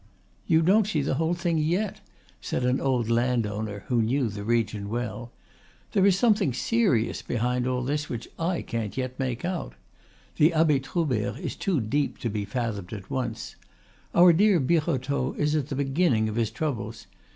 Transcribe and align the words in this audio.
"You 0.47 0.63
don't 0.63 0.87
see 0.87 1.03
the 1.03 1.13
whole 1.13 1.35
thing 1.35 1.59
yet," 1.59 2.01
said 2.41 2.65
an 2.65 2.81
old 2.81 3.07
landowner 3.07 3.83
who 3.85 4.01
knew 4.01 4.29
the 4.29 4.43
region 4.43 4.89
well. 4.89 5.31
"There 5.91 6.07
is 6.07 6.17
something 6.17 6.53
serious 6.53 7.21
behind 7.21 7.67
all 7.67 7.83
this 7.83 8.09
which 8.09 8.27
I 8.39 8.63
can't 8.63 8.97
yet 8.97 9.19
make 9.19 9.45
out. 9.45 9.73
The 10.37 10.55
Abbe 10.55 10.79
Troubert 10.79 11.37
is 11.37 11.55
too 11.55 11.79
deep 11.79 12.17
to 12.21 12.31
be 12.31 12.45
fathomed 12.45 12.93
at 12.93 13.11
once. 13.11 13.55
Our 14.15 14.33
dear 14.33 14.59
Birotteau 14.59 15.35
is 15.37 15.53
at 15.55 15.67
the 15.69 15.75
beginning 15.75 16.27
of 16.27 16.35
his 16.35 16.49
troubles. 16.49 17.05